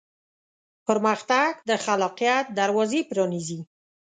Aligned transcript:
پرمختګ 0.87 1.51
د 1.69 1.71
خلاقیت 1.83 2.45
دروازې 2.59 3.01
پرانیزي. 3.09 3.59